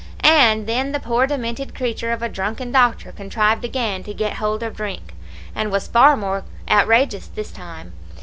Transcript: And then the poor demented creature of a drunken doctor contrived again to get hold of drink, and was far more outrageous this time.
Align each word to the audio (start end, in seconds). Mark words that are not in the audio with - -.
And 0.23 0.65
then 0.65 0.93
the 0.93 0.99
poor 0.99 1.27
demented 1.27 1.75
creature 1.75 2.11
of 2.11 2.23
a 2.23 2.27
drunken 2.27 2.71
doctor 2.71 3.11
contrived 3.11 3.63
again 3.63 4.01
to 4.05 4.15
get 4.15 4.37
hold 4.37 4.63
of 4.63 4.75
drink, 4.75 5.13
and 5.53 5.71
was 5.71 5.85
far 5.87 6.17
more 6.17 6.43
outrageous 6.67 7.27
this 7.27 7.51
time. 7.51 7.93